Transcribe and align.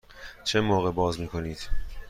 چه 0.43 0.61
موقع 0.61 0.91
باز 0.91 1.19
می 1.19 1.27
کنید؟ 1.27 1.69